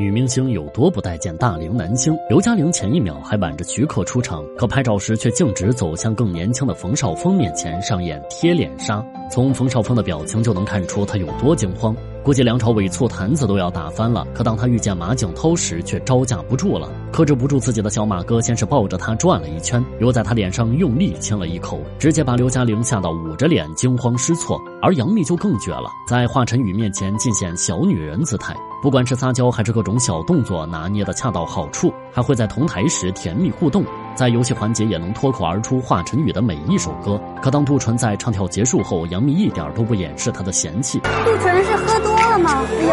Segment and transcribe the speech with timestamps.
[0.00, 2.16] 女明星有多不待见大龄男星？
[2.26, 9.04] 刘嘉玲前一秒还挽着徐克出场，可拍照时却径直走向更年轻的冯绍峰面前上演贴脸杀。
[9.30, 11.94] 从冯绍峰的表情就能看出他有多惊慌，
[12.24, 14.26] 估计梁朝伟醋坛子都要打翻了。
[14.32, 24.58] 可当他遇见马景涛时，却招架不住了，克制不住自己的小马哥，先是抱着他转了一圈，又在他脸上用力亲了一口，直接把刘嘉玲吓到捂着脸惊慌失措。
[24.80, 28.56] 而杨幂就更绝了，在华晨宇面前尽显小女人姿态。
[28.82, 33.84] 不管是撒娇还是各种小动作拿捏的恰到好处，还会在同台时甜蜜互动，
[34.16, 37.20] 在游戏环节也能脱口而出华晨宇的每一首歌。
[37.40, 40.98] 可当杜淳在唱跳结束后，杨幂一点都不掩饰她的嫌弃。
[40.98, 42.50] 杜淳是喝多了吗？
[42.68, 42.84] 哎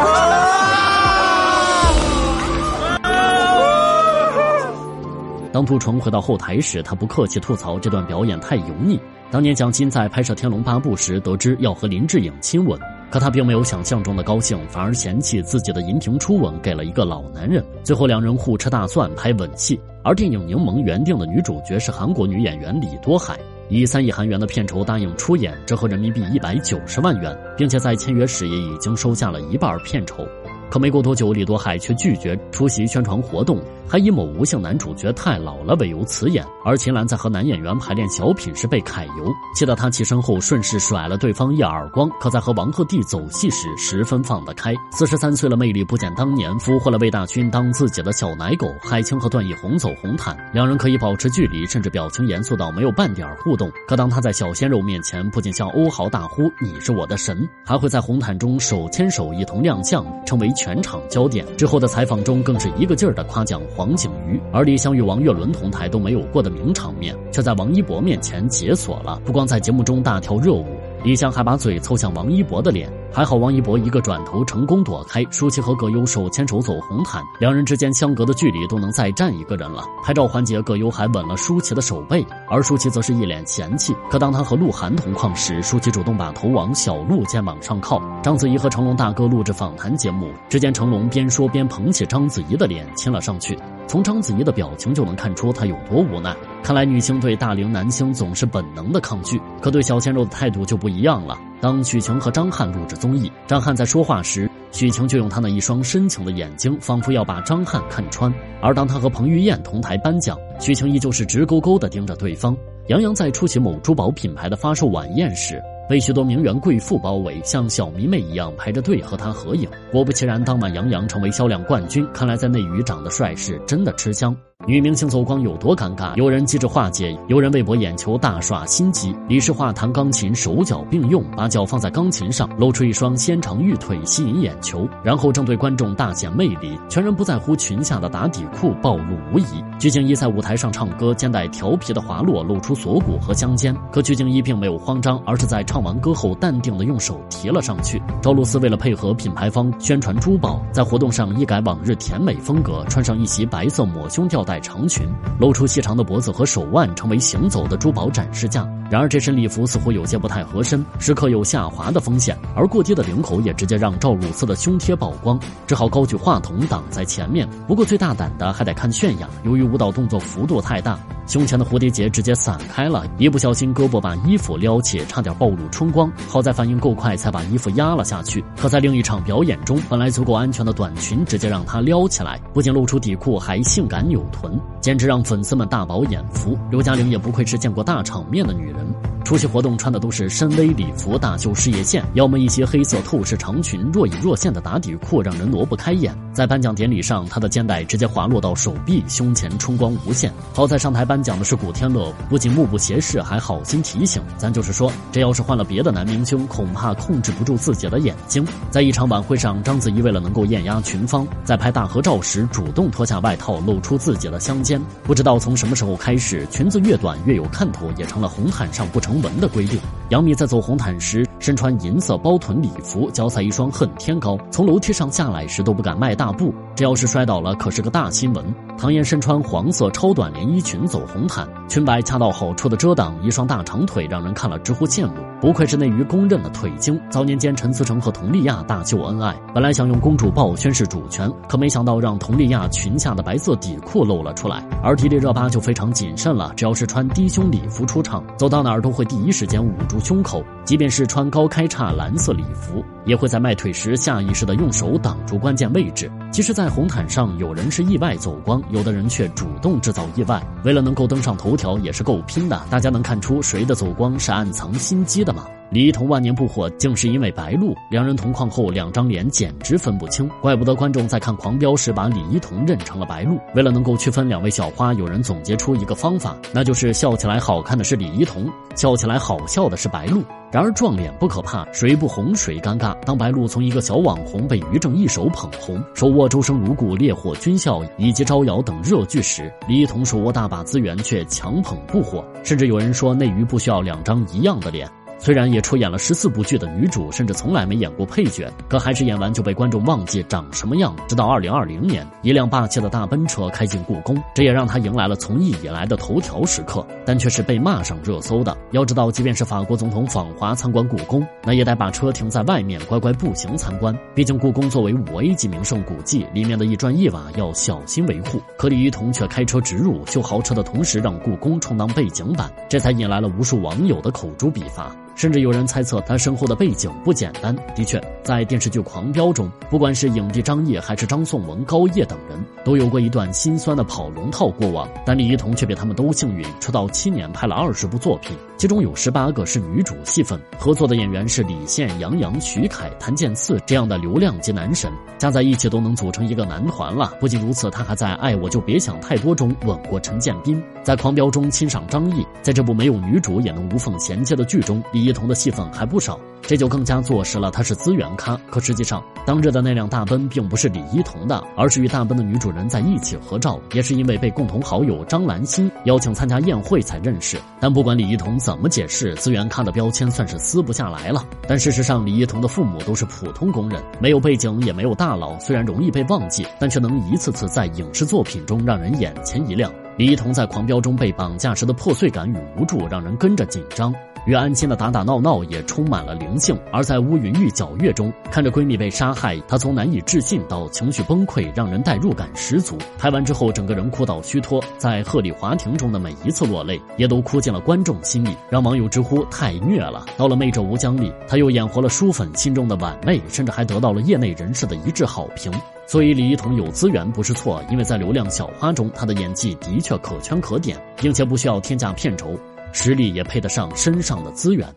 [5.60, 8.98] 当杜淳回到后台时，他不客气吐槽这段表演太油腻。
[9.30, 12.80] 当年蒋欣在拍摄《天龙八部》时，得知要和林志颖亲吻。
[13.10, 17.62] 可他并没有想象中的高兴，反而嫌弃自己的银屏初吻给了一个老男人。
[17.84, 30.26] 最后两人互吃大蒜拍吻戏，而电影《柠檬》原定的女主角是韩国女演员李多海，以三亿韩元的片酬答应出演，折合人民币一百九十万元，并且在签约时也已经收下了一半片酬。
[30.70, 36.46] 可没过多久，李多海却拒绝出席宣传活动，还以某吴姓男主角太老了为由辞演。
[36.64, 42.08] 而秦岚在和男演员排练小品时被揩油，气得他起身后顺势甩了对方一耳光。
[42.20, 44.76] 可在和王鹤棣走戏时十分放得开。
[44.92, 48.68] 四十三岁了，魅力不减当年，俘获了魏大勋当自己的小奶狗。
[48.84, 53.72] 海清和段奕宏走红毯，两人可以保持距离，甚至表情严肃到没有半点互动。
[53.88, 60.48] 可当他在小鲜肉面前，不仅向欧豪大呼“你是我的神”，还会在红毯中手牵手一同亮相，成为。
[60.60, 69.22] 全场焦点之后的采访中，更是一个劲儿的夸奖黄景瑜，而李湘与王岳伦同台都没有过的名场面，却在王一博面前解锁了。
[69.24, 70.66] 不光在节目中大跳热舞，
[71.02, 72.92] 李湘还把嘴凑向王一博的脸。
[73.12, 79.84] 还好王一博一个转头成功躲开，舒淇和葛优手牵手走红毯，两人之间相隔的距离都能再站一个人了。
[80.04, 83.96] 拍照环节，葛优还吻了舒淇的手背，而舒淇则是一脸嫌弃。
[84.12, 88.02] 可当他和鹿晗同框时，舒淇主动把头往小鹿肩膀上靠。
[88.22, 93.58] 章子怡和成龙大哥录制访谈节目，只见成龙边说边捧起章子怡的脸亲了上去。
[93.88, 96.36] 从章子怡的表情就能看出她有多无奈。
[96.62, 101.36] 看来女星对大龄男星总是本能的抗拒，可对小鲜肉的态度就不一样了。
[101.62, 108.32] 当许晴和张翰录制综艺，张翰在说话时，许晴就用他那一双深情的眼睛，仿佛要把张翰看穿；
[108.62, 112.56] 而当他和彭于晏同台颁奖，许晴依旧是直勾勾地盯着对方。
[112.88, 119.70] 杨洋在出席某珠宝品牌的发售晚宴时，被许多名媛贵妇包围，像小迷妹一样排着队和他合影。
[119.92, 122.08] 果不其然，当晚杨洋成为销量冠军。
[122.14, 124.36] 看来在内娱长得帅是真的吃香。
[124.68, 126.14] 女明星走光有多尴尬？
[126.16, 129.16] 有人机智化解，有人为博眼球大耍心机。
[129.26, 139.46] 李诗画弹钢琴，手脚并用，把脚放在钢琴上，露出一双纤长玉腿，吸引眼球，然后正对观众大显魅力，全然不在乎裙下的打底裤暴露无遗。
[139.80, 143.74] 鞠婧祎在舞台上唱歌，肩带调皮的滑落，露出锁骨和香肩。
[143.90, 148.02] 可鞠婧祎并没有慌张，而是在唱完歌后淡定的用手提了上去。
[148.22, 154.44] 赵露思为了配合品牌方宣传珠宝，在活动上一改往日甜美风格，穿上一袭白色抹胸吊。
[154.50, 155.08] 带长裙，
[155.40, 158.68] 露出细长的脖子和手腕，成为行走的珠宝展示架。
[158.90, 167.48] 然而这身礼服似乎有些不太合身，时刻有下滑的风险，而过低的领口也直接让赵露思的胸贴曝光，只好高举话筒挡在前面。
[167.68, 176.12] 不过最大胆的还得看泫雅，由于舞蹈动作幅度太大，胸前的蝴蝶结直接散开了，一不小心胳膊把衣服撩起，差点暴露春光。
[176.28, 178.44] 好在反应够快，才把衣服压了下去。
[178.58, 186.58] 可在另一场表演中，本来足够安全的短裙直接让她撩起来，不仅露出底裤，还性感扭臀，简直让粉丝们大饱眼福。
[186.72, 188.79] 刘嘉玲也不愧是见过大场面的女人。
[189.24, 196.18] 出席活动穿的都是深 V 礼服，大秀事业线，要么一些黑色透视长裙，若隐若现的打底裤让人挪不开眼。
[196.34, 200.34] 在颁奖典礼上，她的肩带直接滑落到手臂，胸前春光无限。
[200.52, 204.20] 好在上台颁奖的是古天乐，不仅目不斜视，还好心提醒。
[204.36, 208.44] 咱就是说，这要是换了别的男明星，恐怕控制不住自己的眼睛。
[208.72, 214.82] 在一场晚会上，章子怡为了能够艳压群芳，在拍大合照时主动脱下外套，露出自己的香肩。
[215.04, 219.20] 不知道从什么时候开始，裙子越短越有看头，也成了红毯上不成。
[219.22, 226.52] 文的规定，杨幂在走红毯时身穿银色包臀礼服，脚踩一双恨天高，从楼梯上下来时都不敢迈大步。
[226.76, 228.44] 这要是摔倒了，可是个大新闻。
[228.76, 235.14] 唐嫣身穿黄色超短连衣裙走红毯，裙摆恰到好处的遮挡一双大长腿，让人看了直呼羡慕。
[235.40, 237.00] 不愧是内娱公认的腿精。
[237.10, 244.66] 早年间，陈思诚和佟丽娅大秀恩爱，本来想用公主抱宣示主权，可没想到让佟丽娅裙下的白色底裤露了出来。
[244.82, 256.12] 而迪丽热巴就非常谨慎了，只要是穿低胸礼服出场，走到哪儿都会第一时间捂住胸口，即便是穿高开叉蓝色礼服，也会在迈腿时下意识的用手挡住关键位置。
[256.32, 260.42] 其实，在红毯上，有人是意外走光，有的人却主动制造意外。
[260.64, 262.62] 为了能够登上头条，也是够拼的。
[262.70, 265.46] 大家能看出谁的走光是暗藏心机的吗？
[265.72, 267.76] 李一桐万年不火，竟是因为白鹿。
[267.92, 273.40] 两人同框后，两张脸简直分不清，怪不得观众在看《狂飙》时把李一桐认成了白鹿。
[273.54, 280.24] 为了能够区分两位小花，有人总结出一个方法，那就是笑起来好看的是李一桐，笑起来好笑的是白鹿。
[280.52, 283.00] 然而撞脸不可怕，谁不红谁尴尬。
[283.02, 294.90] 当白鹿从一个小网红被于正一手捧红，手握《周生如故》《烈火军校》以及《招摇》等热剧时，李一桐手握大把资源却强捧不火，甚至有人说内娱不需要两张一样的脸。
[295.20, 300.96] 虽然也出演了十四部剧的女主，甚至从来没演过配角，可还是演完就被观众忘记长什么样。
[301.10, 308.58] 直到二零二零年，一辆霸气的大奔车开进故宫，这也让她迎来了从艺以来的头条时刻，但却是被骂上热搜的。
[308.72, 313.94] 要知道，即便是法国总统访华参观故宫，那也得把车停在外面，乖乖步行参观。
[314.16, 318.42] 毕竟故宫作为五 A 级名胜古迹，里面的一砖一瓦要小心维护。
[318.58, 324.96] 可李一桐却开车直入，修豪车的同时让故宫充当背景板，这才引来了无数网友的口诛笔伐。
[325.20, 327.54] 甚至有人猜测他身后的背景不简单。
[327.76, 334.88] 的确，在电视剧《狂飙》中，不管是影帝张译还是张颂文、高叶等人，都有过一段心酸的跑龙套过往。
[335.06, 347.14] 但李一桐却比他们都幸运，出道七年拍了二十部作品，其中有十八个是女主戏份，合作的演员是李现、杨洋、徐凯、谭健次这样的流量级男神，加在一起都能组成一个男团了。
[347.20, 355.09] 不仅如此，他还在《爱我就别想太多》中吻过陈建斌，在《狂飙》中欣赏张译，在这部没有女主也能无缝衔接的剧中，李。
[355.10, 358.40] 一桐的戏份还不少，这就更加坐实了他是资源咖。
[358.52, 367.40] 可实际上，当日的那辆大奔并不是李一桐的，而是与大奔的女主人在一起合照，也是因为被共同好友张兰心邀请参加宴会才认识。
[367.60, 371.26] 但不管李一桐怎么解释，资源咖的标签算是撕不下来了。
[371.48, 379.72] 但事实上，李一桐的父母都是普通工人，没有背景，也没有大佬，虽然容易被忘记，但却能一次次在影视作品中让人眼前一亮。
[379.98, 383.94] 李一桐在《狂飙》中被绑架时的破碎感与无助，让人跟着紧张。
[384.26, 392.78] 与安亲的打打闹闹也充满了灵性，而在乌云欲皎月中，看着闺蜜被杀害，她从难以置信到情绪崩溃，让人代入感十足。
[392.98, 400.06] 拍完之后，整个人哭到虚脱，在鹤唳华亭中的每一次落泪，也都哭进了观众心里，让网友直呼太虐了。
[400.18, 405.52] 到了《魅者无疆》里，她又演活了书粉心中的婉妹，甚至还得到了业内人士的一致好评。
[405.88, 412.38] 所以李一桐有资源不是错，因为在流量小花中，她的演技的确可圈可点，并且不需要天价片酬。
[412.72, 414.68] 实力也配得上身上的资源。